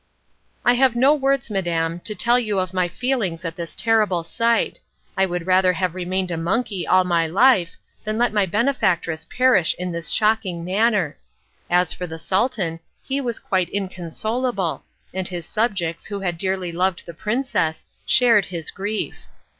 I 0.65 0.73
have 0.73 0.95
no 0.95 1.13
words, 1.13 1.51
madam, 1.51 1.99
to 2.05 2.15
tell 2.15 2.39
you 2.39 2.57
of 2.57 2.73
my 2.73 2.87
feelings 2.87 3.45
at 3.45 3.55
this 3.55 3.75
terrible 3.75 4.23
sight. 4.23 4.79
I 5.15 5.27
would 5.27 5.45
rather 5.45 5.73
have 5.73 5.93
remained 5.93 6.31
a 6.31 6.37
monkey 6.37 6.87
all 6.87 7.03
my 7.03 7.27
life 7.27 7.77
than 8.03 8.17
let 8.17 8.33
my 8.33 8.47
benefactress 8.47 9.25
perish 9.29 9.75
in 9.77 9.91
this 9.91 10.09
shocking 10.09 10.65
manner. 10.65 11.17
As 11.69 11.93
for 11.93 12.07
the 12.07 12.17
Sultan, 12.17 12.79
he 13.03 13.21
was 13.21 13.37
quite 13.37 13.69
inconsolable, 13.69 14.83
and 15.13 15.27
his 15.27 15.45
subjects, 15.45 16.07
who 16.07 16.21
had 16.21 16.39
dearly 16.39 16.71
loved 16.71 17.05
the 17.05 17.13
princess, 17.13 17.85
shared 18.07 18.45
his 18.45 18.71
grief. 18.71 19.27